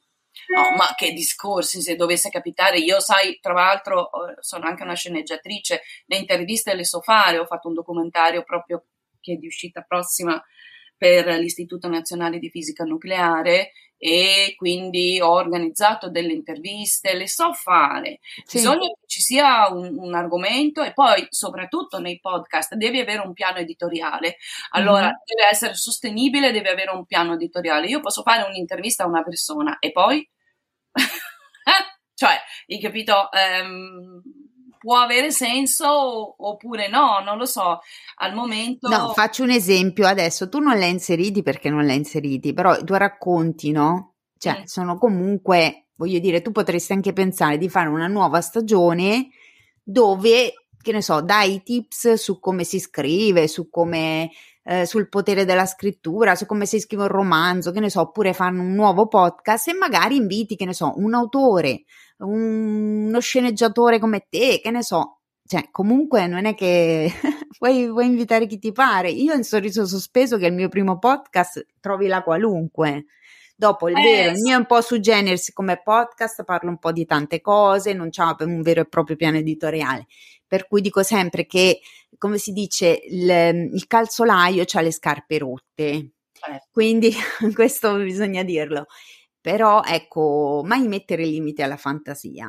[0.55, 2.77] No, ma che discorsi se dovesse capitare.
[2.77, 4.11] Io, sai, tra l'altro,
[4.41, 8.85] sono anche una sceneggiatrice, le interviste le so fare, ho fatto un documentario proprio
[9.23, 10.39] che è di uscita prossima
[10.99, 18.21] per l'Istituto Nazionale di Fisica Nucleare e quindi ho organizzato delle interviste, le so fare.
[18.45, 18.59] Sì.
[18.59, 23.33] Bisogna che ci sia un, un, argomento e poi soprattutto nei podcast devi avere un
[23.33, 24.37] piano editoriale.
[24.71, 27.87] Allora, mm deve essere sostenibile, deve avere un piano editoriale.
[27.89, 30.29] Io posso fare un'intervista a una persona e poi...
[32.15, 33.29] cioè, hai capito?
[33.33, 34.23] Um,
[34.87, 37.81] può avere senso oppure no, non lo so.
[38.19, 38.89] Al momento.
[38.89, 40.49] No, faccio un esempio adesso.
[40.49, 44.15] Tu non l'hai inseriti perché non l'hai inseriti, però i tuoi racconti, no?
[44.39, 44.63] Cioè, mm.
[44.63, 49.31] sono comunque, voglio dire, tu potresti anche pensare di fare una nuova stagione
[49.83, 54.31] dove, che ne so, dai tips su come si scrive, su come
[54.63, 58.33] eh, sul potere della scrittura, su come si scrive un romanzo, che ne so, oppure
[58.33, 61.83] fanno un nuovo podcast e magari inviti, che ne so, un autore,
[62.19, 65.21] un, uno sceneggiatore come te, che ne so.
[65.47, 67.11] Cioè, comunque non è che
[67.59, 69.11] puoi, puoi invitare chi ti pare.
[69.11, 73.07] Io in sorriso sospeso, che è il mio primo podcast, trovi la qualunque.
[73.59, 76.79] Dopo il eh, vero, il mio è un po' su geners come podcast, parlo un
[76.79, 80.07] po' di tante cose, non c'è un vero e proprio piano editoriale.
[80.47, 81.81] Per cui dico sempre che
[82.19, 86.11] come si dice, il, il calzolaio ha le scarpe rotte.
[86.33, 86.67] Certo.
[86.71, 87.13] Quindi
[87.55, 88.87] questo bisogna dirlo.
[89.47, 92.49] Però ecco, mai mettere limiti alla fantasia.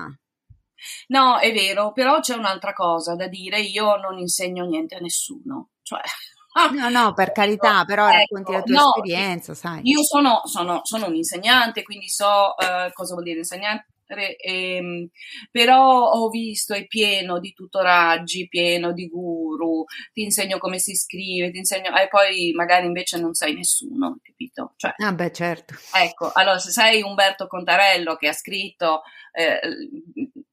[1.09, 5.73] No, è vero, però c'è un'altra cosa da dire, io non insegno niente a nessuno,
[5.83, 6.01] cioè
[6.73, 9.81] No, no, per carità, però ecco, racconti la tua no, esperienza, sai.
[9.83, 15.07] Io sono, sono, sono, un insegnante, quindi so uh, cosa vuol dire insegnante, e, ehm,
[15.51, 21.51] però ho visto è pieno di tutoraggi, pieno di guru, ti insegno come si scrive,
[21.51, 24.73] ti insegno e poi magari invece non sai nessuno, capito?
[24.75, 25.75] Cioè, ah beh, certo.
[25.93, 29.59] Ecco, allora se sei Umberto Contarello che ha scritto eh,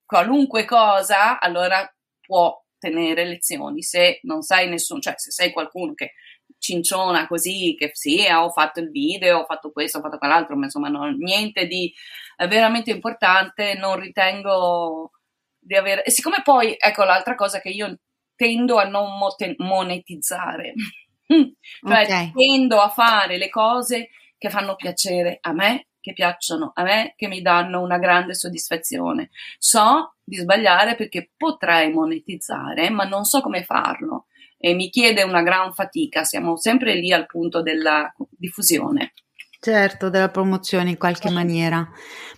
[0.05, 1.89] qualunque cosa, allora
[2.21, 6.13] può tenere lezioni, se non sai nessuno, cioè se sei qualcuno che
[6.65, 10.65] cinciona così, che sì, ho fatto il video, ho fatto questo, ho fatto quell'altro, ma
[10.65, 11.93] insomma no, niente di
[12.39, 15.11] eh, veramente importante, non ritengo
[15.59, 16.03] di avere...
[16.05, 17.99] E siccome poi, ecco l'altra cosa che io
[18.35, 20.73] tendo a non mote- monetizzare,
[21.29, 22.33] cioè okay.
[22.33, 27.29] tendo a fare le cose che fanno piacere a me, che piacciono a me, che
[27.29, 29.29] mi danno una grande soddisfazione.
[29.59, 34.29] So di sbagliare perché potrei monetizzare, ma non so come farlo
[34.65, 39.13] e mi chiede una gran fatica, siamo sempre lì al punto della diffusione.
[39.61, 41.35] Certo, della promozione in qualche sì.
[41.35, 41.87] maniera.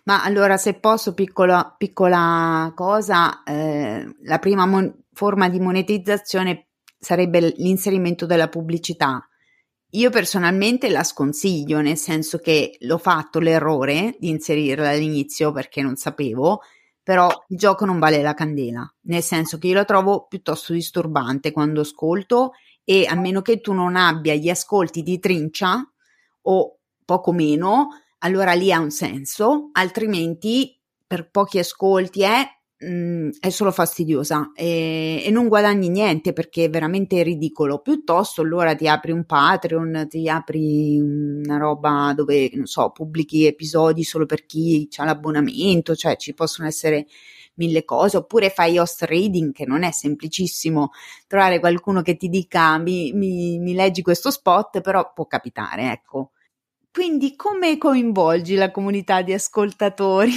[0.02, 7.54] Ma allora, se posso, piccola, piccola cosa, eh, la prima mon- forma di monetizzazione sarebbe
[7.58, 9.24] l'inserimento della pubblicità.
[9.90, 15.94] Io personalmente la sconsiglio, nel senso che l'ho fatto l'errore di inserirla all'inizio perché non
[15.94, 16.62] sapevo,
[17.06, 21.52] però il gioco non vale la candela, nel senso che io la trovo piuttosto disturbante
[21.52, 25.88] quando ascolto e a meno che tu non abbia gli ascolti di trincia
[26.42, 32.44] o poco meno, allora lì ha un senso, altrimenti per pochi ascolti è
[32.78, 37.80] mh, mhmm, è solo fastidiosa e, e, non guadagni niente perché è veramente ridicolo.
[37.80, 44.02] Piuttosto allora ti apri un Patreon, ti apri una roba dove, non so, pubblichi episodi
[44.04, 47.06] solo per chi ha l'abbonamento, cioè ci possono essere
[47.54, 50.90] mille cose, oppure fai host reading, che non è semplicissimo
[51.26, 56.32] trovare qualcuno che ti dica mi, mi, mi leggi questo spot, però può capitare, ecco.
[56.92, 60.32] Quindi come coinvolgi la comunità di ascoltatori?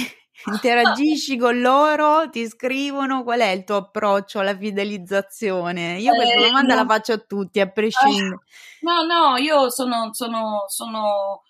[0.46, 5.98] Interagisci con loro, ti scrivono qual è il tuo approccio alla fidelizzazione?
[5.98, 6.80] Io questa eh, domanda no.
[6.82, 8.38] la faccio a tutti, a prescindere.
[8.80, 11.42] No, no, io sono, sono, sono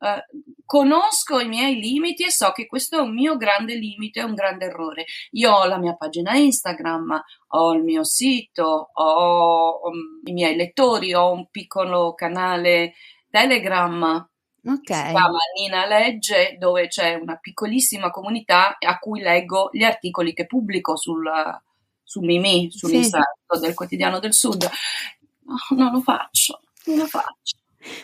[0.00, 0.24] eh,
[0.64, 4.34] conosco i miei limiti e so che questo è un mio grande limite, è un
[4.34, 5.04] grande errore.
[5.32, 11.14] Io ho la mia pagina Instagram, ho il mio sito, ho um, i miei lettori,
[11.14, 12.94] ho un piccolo canale
[13.30, 14.28] Telegram
[14.64, 15.06] Okay.
[15.06, 20.46] Si chiama Nina Legge, dove c'è una piccolissima comunità a cui leggo gli articoli che
[20.46, 21.28] pubblico sul,
[22.02, 23.60] su Mimi, sull'inserto sì.
[23.60, 24.68] del Quotidiano del Sud.
[25.44, 27.56] No, non lo faccio, non lo faccio.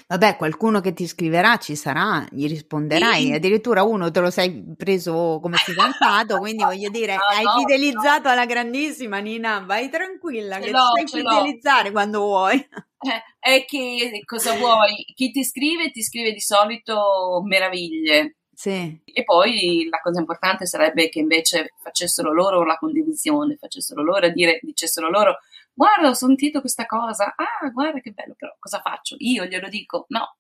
[0.07, 3.27] Vabbè, qualcuno che ti scriverà ci sarà, gli risponderai.
[3.27, 3.33] Sì.
[3.33, 8.25] Addirittura uno te lo sei preso come fidanzato, quindi voglio dire, no, hai no, fidelizzato
[8.25, 8.31] no.
[8.31, 12.57] alla grandissima Nina, vai tranquilla, ce che sai fidelizzare quando vuoi.
[13.01, 15.05] Eh, è che cosa vuoi?
[15.15, 18.35] Chi ti scrive ti scrive di solito meraviglie.
[18.53, 19.01] Sì.
[19.05, 24.31] E poi la cosa importante sarebbe che invece facessero loro la condivisione, facessero loro a
[24.31, 25.39] dire, dicessero loro
[25.79, 29.15] guarda ho sentito questa cosa, ah guarda che bello però cosa faccio?
[29.19, 30.07] Io glielo dico?
[30.09, 30.37] No.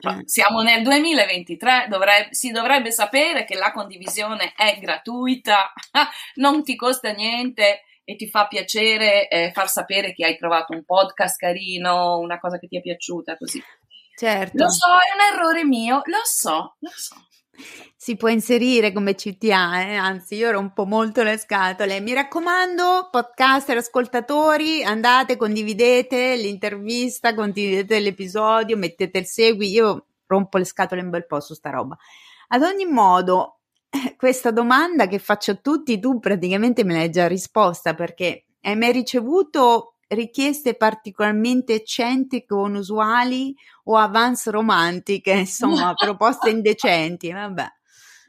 [0.00, 5.72] Cioè, siamo nel 2023, dovrebbe, si dovrebbe sapere che la condivisione è gratuita,
[6.36, 10.84] non ti costa niente e ti fa piacere eh, far sapere che hai trovato un
[10.84, 13.60] podcast carino, una cosa che ti è piaciuta, così.
[14.16, 14.62] Certo.
[14.62, 17.16] Lo so, è un errore mio, lo so, lo so.
[17.96, 19.94] Si può inserire come CTA, eh?
[19.94, 22.00] anzi io rompo molto le scatole.
[22.00, 30.64] Mi raccomando, podcaster, ascoltatori, andate, condividete l'intervista, condividete l'episodio, mettete il segui, io rompo le
[30.64, 31.96] scatole in bel po' su sta roba.
[32.48, 33.58] Ad ogni modo,
[33.90, 38.76] eh, questa domanda che faccio a tutti, tu praticamente me l'hai già risposta perché hai
[38.76, 47.76] mai ricevuto richieste particolarmente eccentriche o inusuali o avance romantiche, insomma, proposte indecenti, vabbè.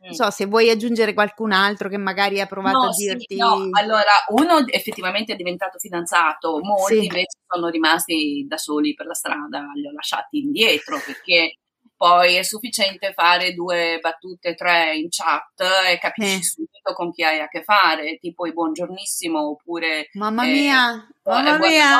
[0.02, 3.36] Non so se vuoi aggiungere qualcun altro che magari ha provato no, a dirti.
[3.36, 7.04] Sì, no, allora uno effettivamente è diventato fidanzato, molti sì.
[7.04, 11.56] invece sono rimasti da soli per la strada, li ho lasciati indietro perché
[11.98, 16.69] poi è sufficiente fare due battute, tre in chat e capisci eh.
[16.80, 20.10] Subito con chi hai a che fare, tipo i buongiornissimo oppure...
[20.14, 22.00] Mamma eh, mia, mamma mia,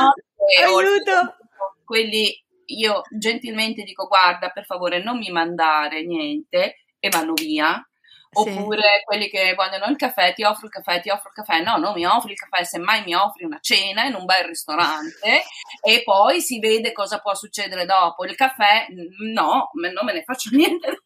[0.64, 1.36] aiuto!
[1.84, 7.84] Quelli io gentilmente dico guarda per favore non mi mandare niente e vanno via
[8.32, 9.04] Oppure sì.
[9.06, 11.64] quelli che vogliono il caffè, ti offro il caffè, ti offro il caffè.
[11.64, 15.44] No, non mi offri il caffè, semmai mi offri una cena in un bel ristorante
[15.82, 18.26] e poi si vede cosa può succedere dopo.
[18.26, 18.86] Il caffè,
[19.34, 21.06] no, non me ne faccio niente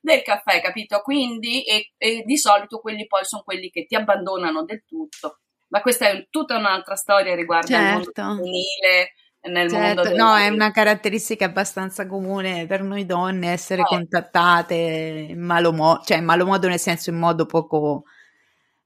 [0.00, 1.00] del caffè, capito?
[1.00, 5.38] Quindi, e, e di solito quelli poi sono quelli che ti abbandonano del tutto.
[5.68, 7.82] Ma questa è tutta un'altra storia riguardo certo.
[7.82, 8.22] al mondo certo.
[8.22, 9.12] femminile
[9.48, 10.16] nel certo, mondo.
[10.16, 13.84] No, è una caratteristica abbastanza comune per noi donne essere eh.
[13.84, 18.04] contattate in malo modo, cioè in malo modo nel senso in modo poco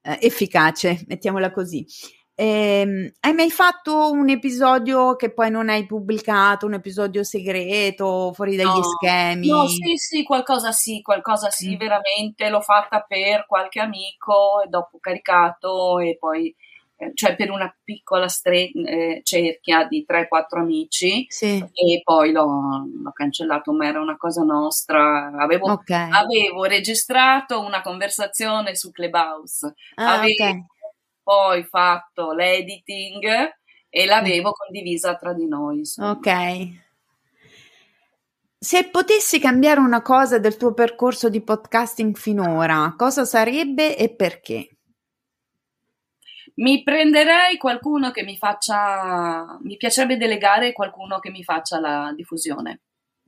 [0.03, 1.85] eh, efficace, mettiamola così.
[2.39, 8.57] Eh, hai mai fatto un episodio che poi non hai pubblicato, un episodio segreto, fuori
[8.57, 9.49] dagli no, schemi?
[9.49, 11.79] No, sì, sì, qualcosa sì, qualcosa sì, mm.
[11.79, 16.55] veramente l'ho fatta per qualche amico e dopo caricato e poi
[17.15, 21.59] cioè per una piccola stre- eh, cerchia di 3-4 amici sì.
[21.59, 25.31] e poi l'ho, l'ho, cancellato, ma era una cosa nostra.
[25.37, 26.11] Avevo, okay.
[26.11, 30.65] avevo registrato una conversazione su Clubhouse, ah, avevo okay.
[31.23, 33.25] poi fatto l'editing
[33.91, 35.79] e l'avevo condivisa tra di noi.
[35.79, 36.11] Insomma.
[36.13, 36.85] Ok.
[38.59, 44.76] Se potessi cambiare una cosa del tuo percorso di podcasting finora, cosa sarebbe e perché?
[46.57, 52.81] Mi prenderei qualcuno che mi faccia, mi piacerebbe delegare qualcuno che mi faccia la diffusione.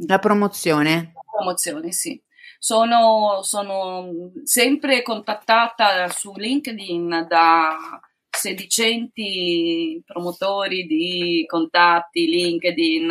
[0.06, 1.12] La promozione?
[1.14, 2.20] La promozione, sì.
[2.58, 13.10] Sono, sono sempre contattata su LinkedIn da sedicenti promotori di contatti, LinkedIn,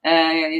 [0.00, 0.58] eh,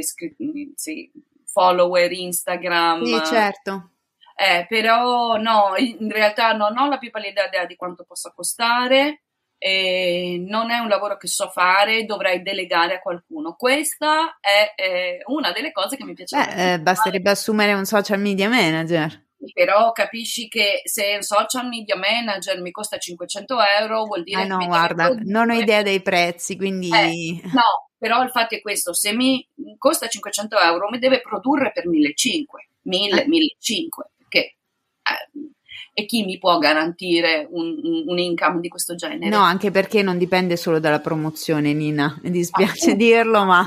[0.75, 1.11] sì,
[1.45, 3.03] follower Instagram.
[3.03, 3.89] Sì, certo
[4.37, 9.21] eh, però no, in realtà non ho la più pallida idea di quanto possa costare.
[9.57, 13.55] Eh, non è un lavoro che so fare, dovrei delegare a qualcuno.
[13.55, 16.35] Questa è eh, una delle cose che mi piace.
[16.55, 19.23] Eh, basterebbe assumere un social media manager.
[19.53, 24.45] Però capisci che se un social media manager mi costa 500 euro, vuol dire ah,
[24.45, 26.89] no, guarda, non ho idea dei prezzi, quindi.
[26.89, 31.71] Eh, no, però il fatto è questo: se mi costa 500 euro, mi deve produrre
[31.71, 34.57] per 1500, 1000, 1500 che
[35.03, 35.49] eh,
[35.97, 39.29] e chi mi può garantire un, un, income di questo genere?
[39.29, 42.19] No, anche perché non dipende solo dalla promozione, Nina.
[42.21, 43.65] Mi dispiace ah, dirlo, ma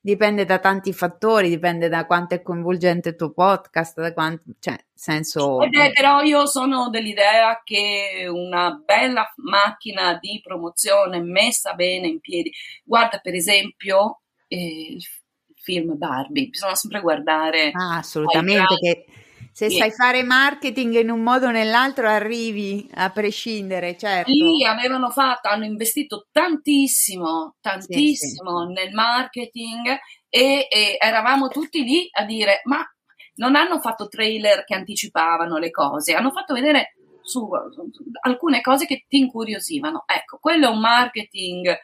[0.00, 4.78] dipende da tanti fattori, dipende da quanto è coinvolgente il tuo podcast, da quanto, cioè,
[4.94, 5.60] senso...
[5.60, 12.52] È, però io sono dell'idea che una bella macchina di promozione messa bene in piedi,
[12.84, 15.04] guarda per esempio eh, il
[15.56, 17.72] film Barbie, bisogna sempre guardare...
[17.72, 19.04] Ah, assolutamente, che
[19.56, 24.30] se sai fare marketing in un modo o nell'altro arrivi a prescindere, certo.
[24.30, 28.72] Lì avevano fatto, hanno investito tantissimo, tantissimo sì, sì.
[28.74, 32.84] nel marketing e, e eravamo tutti lì a dire ma
[33.36, 37.90] non hanno fatto trailer che anticipavano le cose, hanno fatto vedere su, su
[38.24, 40.04] alcune cose che ti incuriosivano.
[40.04, 41.74] Ecco, quello è un marketing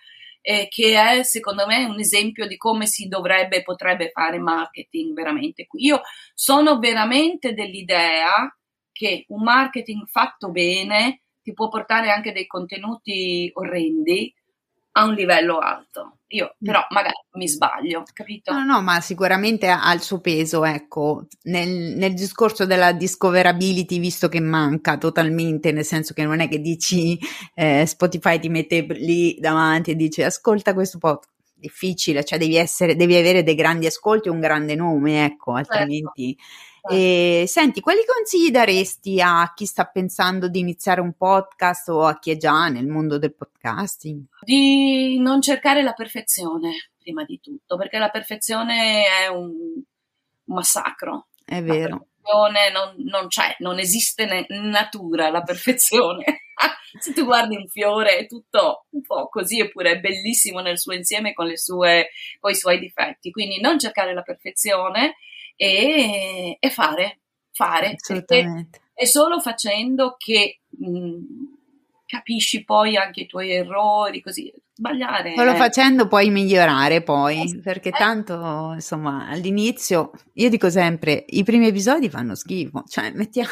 [0.42, 5.14] eh, che è secondo me un esempio di come si dovrebbe e potrebbe fare marketing
[5.14, 5.66] veramente.
[5.78, 6.00] Io
[6.34, 8.54] sono veramente dell'idea
[8.90, 14.32] che un marketing fatto bene ti può portare anche dei contenuti orrendi
[14.92, 16.18] a un livello alto.
[16.28, 16.66] Io mm.
[16.66, 18.52] però magari mi sbaglio, capito?
[18.52, 24.28] No, no, ma sicuramente ha il suo peso, ecco, nel, nel, discorso della discoverability, visto
[24.28, 27.18] che manca totalmente, nel senso che non è che dici
[27.54, 31.30] eh, Spotify ti mette lì davanti e dice ascolta questo podcast.
[31.62, 35.72] Difficile, cioè devi essere, devi avere dei grandi ascolti e un grande nome, ecco, certo.
[35.74, 36.36] altrimenti.
[36.36, 42.04] Certo e, senti, quali consigli daresti a chi sta pensando di iniziare un podcast o
[42.04, 44.24] a chi è già nel mondo del podcasting?
[44.40, 51.28] Di non cercare la perfezione, prima di tutto, perché la perfezione è un, un massacro.
[51.44, 52.08] È vero.
[52.22, 52.52] Non,
[52.98, 56.24] non, c'è, non esiste in natura la perfezione.
[57.00, 60.92] Se tu guardi un fiore è tutto un po' così, eppure è bellissimo nel suo
[60.92, 63.30] insieme con, sue, con i suoi difetti.
[63.30, 65.16] Quindi non cercare la perfezione
[65.56, 67.20] e, e fare,
[67.52, 67.96] fare.
[68.00, 68.78] Assolutamente.
[68.78, 71.16] Perché, è solo facendo che mh,
[72.12, 75.32] capisci poi anche i tuoi errori, così sbagliare.
[75.34, 77.92] Solo facendo puoi migliorare poi, perché eh.
[77.92, 83.48] tanto, insomma, all'inizio, io dico sempre, i primi episodi fanno schifo, cioè mettiamo,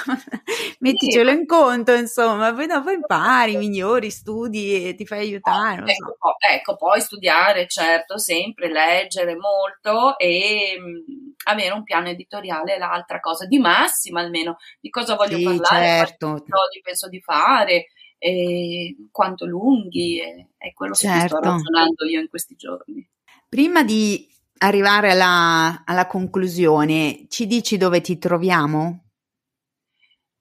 [0.81, 5.91] metticelo in conto, insomma, poi dopo impari, migliori, studi e ti fai aiutare.
[5.91, 6.37] ecco, so.
[6.39, 13.21] ecco, poi studiare, certo, sempre, leggere molto e mm, avere un piano editoriale è l'altra
[13.21, 16.45] cosa, di massima almeno, di cosa voglio sì, parlare, certo.
[16.83, 17.87] penso di fare,
[18.23, 21.21] e quanto lunghi, è, è quello certo.
[21.21, 23.09] che sto ragionando io in questi giorni.
[23.49, 29.07] Prima di arrivare alla, alla conclusione, ci dici dove ti troviamo?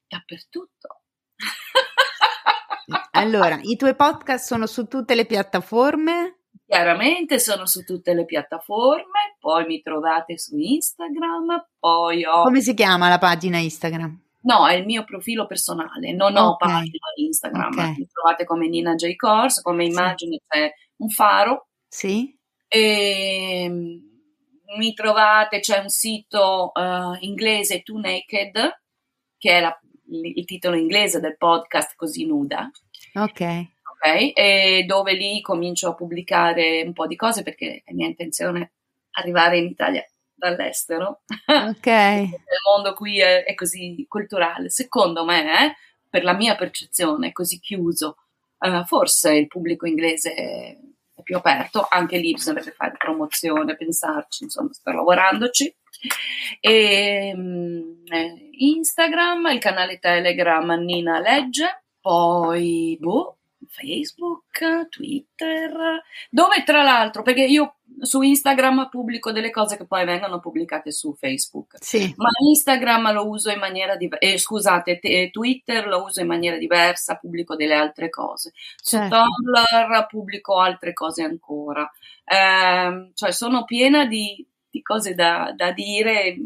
[0.06, 1.02] Dappertutto.
[3.12, 6.40] allora, i tuoi podcast sono su tutte le piattaforme?
[6.66, 12.42] Chiaramente sono su tutte le piattaforme, poi mi trovate su Instagram, poi ho...
[12.42, 14.29] Come si chiama la pagina Instagram?
[14.42, 16.68] No, è il mio profilo personale, non ho okay.
[16.68, 17.72] pagina Instagram.
[17.72, 17.94] Okay.
[17.98, 19.14] Mi trovate come Nina J.
[19.16, 20.42] Course, come immagine sì.
[20.48, 21.68] c'è un faro.
[21.88, 22.34] Sì.
[22.66, 24.10] E ehm,
[24.78, 28.80] mi trovate, c'è un sito uh, inglese Too Naked,
[29.36, 32.70] che è la, il titolo inglese del podcast Così Nuda.
[33.14, 33.40] Ok.
[33.42, 38.72] Ok, e dove lì comincio a pubblicare un po' di cose perché è mia intenzione
[39.10, 40.02] arrivare in Italia
[40.40, 41.22] dall'estero.
[41.46, 41.86] Ok.
[41.86, 44.70] il mondo qui è, è, così culturale.
[44.70, 45.74] Secondo me, eh,
[46.08, 48.16] per la mia percezione, è così chiuso.
[48.58, 50.76] Uh, forse il pubblico inglese è
[51.22, 55.74] più aperto, anche lì bisognerebbe fare promozione, pensarci, insomma, sto lavorandoci.
[56.60, 58.02] E, um,
[58.58, 63.38] Instagram, il canale Telegram Nina Legge, poi boh,
[63.68, 70.40] Facebook, Twitter, dove tra l'altro, perché io su Instagram pubblico delle cose che poi vengono
[70.40, 72.12] pubblicate su Facebook, sì.
[72.16, 76.56] ma Instagram lo uso in maniera diversa, eh, scusate, te, Twitter lo uso in maniera
[76.56, 79.14] diversa, pubblico delle altre cose, certo.
[79.14, 81.90] su Tumblr pubblico altre cose ancora,
[82.24, 86.36] eh, cioè sono piena di, di cose da, da dire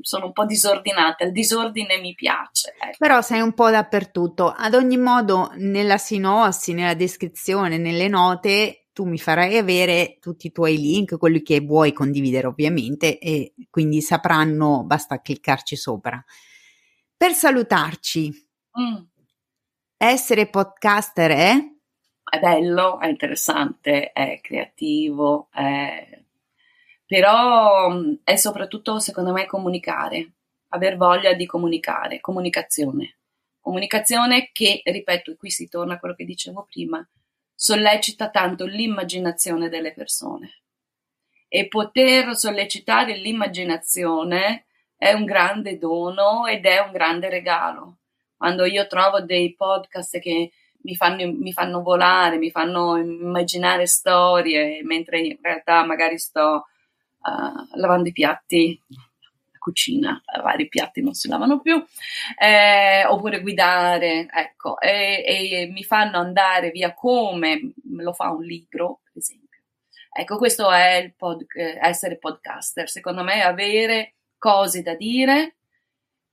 [0.00, 2.74] sono un po' disordinata, il disordine mi piace.
[2.78, 2.96] Ecco.
[2.98, 4.52] Però sei un po' dappertutto.
[4.56, 10.52] Ad ogni modo, nella sinossi, nella descrizione, nelle note, tu mi farai avere tutti i
[10.52, 16.22] tuoi link, quelli che vuoi condividere ovviamente, e quindi sapranno, basta cliccarci sopra.
[17.16, 18.30] Per salutarci,
[18.78, 19.02] mm.
[19.96, 21.56] essere podcaster è?
[22.24, 26.20] È bello, è interessante, è creativo, è
[27.12, 30.32] però mm, è soprattutto, secondo me, comunicare,
[30.68, 33.18] aver voglia di comunicare, comunicazione.
[33.60, 37.06] Comunicazione che, ripeto, qui si torna a quello che dicevo prima,
[37.62, 40.62] sollecita tanto l'immaginazione delle persone.
[41.46, 44.64] E poter sollecitare l'immaginazione
[44.96, 47.98] è un grande dono ed è un grande regalo.
[48.36, 50.50] Quando io trovo dei podcast che
[50.80, 56.66] mi fanno, mi fanno volare, mi fanno immaginare storie, mentre in realtà magari sto
[57.20, 58.76] uh, lavando i piatti,
[59.62, 61.82] cucina, lavare i piatti non si lavano più,
[62.36, 69.00] eh, oppure guidare, ecco, e, e, mi fanno andare via come lo fa un libro,
[69.04, 69.60] per esempio.
[70.14, 75.54] Ecco, questo è il pod, eh, essere podcaster, secondo me avere cose da dire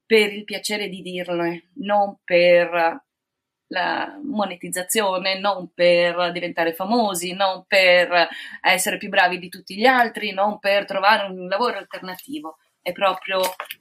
[0.06, 3.04] per il piacere di dirle, non per
[3.68, 8.28] la monetizzazione, non per diventare famosi, non per
[8.62, 12.58] essere più bravi di tutti gli altri, non per trovare un lavoro alternativo.
[12.82, 13.40] È proprio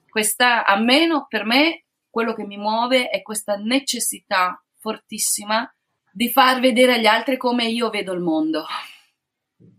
[0.09, 5.71] questa, a meno per me, quello che mi muove è questa necessità fortissima
[6.13, 8.67] di far vedere agli altri come io vedo il mondo.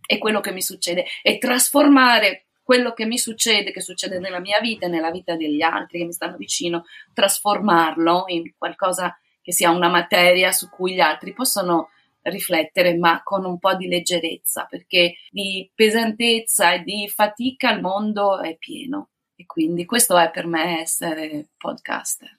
[0.05, 1.05] E quello che mi succede.
[1.21, 5.61] E trasformare quello che mi succede, che succede nella mia vita e nella vita degli
[5.61, 10.99] altri che mi stanno vicino, trasformarlo in qualcosa che sia una materia su cui gli
[10.99, 11.89] altri possono
[12.29, 18.39] riflettere, ma con un po' di leggerezza, perché di pesantezza e di fatica il mondo
[18.39, 19.09] è pieno.
[19.35, 22.37] E quindi questo è per me essere podcaster.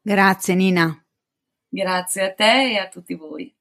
[0.00, 1.04] Grazie Nina.
[1.68, 3.54] Grazie a te e a tutti voi.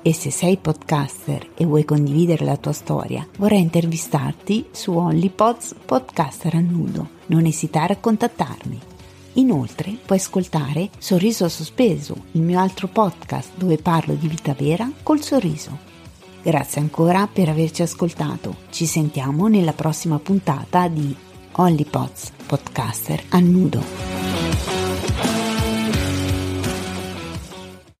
[0.00, 6.54] E se sei podcaster e vuoi condividere la tua storia, vorrei intervistarti su OnlyPods Podcaster
[6.54, 7.08] a nudo.
[7.26, 8.80] Non esitare a contattarmi.
[9.34, 15.20] Inoltre puoi ascoltare Sorriso Sospeso, il mio altro podcast dove parlo di vita vera col
[15.20, 15.86] sorriso.
[16.42, 18.56] Grazie ancora per averci ascoltato.
[18.70, 21.14] Ci sentiamo nella prossima puntata di
[21.52, 25.37] OnlyPods Podcaster a nudo.